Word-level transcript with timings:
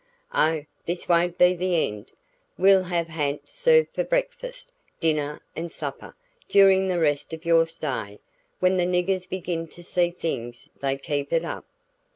"Oh, 0.33 0.65
this 0.87 1.07
won't 1.07 1.37
be 1.37 1.53
the 1.53 1.85
end! 1.85 2.09
We'll 2.57 2.81
have 2.85 3.07
ha'nt 3.09 3.47
served 3.47 3.93
for 3.93 4.03
breakfast, 4.03 4.71
dinner 4.99 5.41
and 5.55 5.71
supper 5.71 6.15
during 6.49 6.87
the 6.87 6.97
rest 6.97 7.33
of 7.33 7.45
your 7.45 7.67
stay. 7.67 8.19
When 8.59 8.77
the 8.77 8.87
niggers 8.87 9.29
begin 9.29 9.67
to 9.67 9.83
see 9.83 10.09
things 10.09 10.71
they 10.79 10.97
keep 10.97 11.31
it 11.31 11.45
up." 11.45 11.65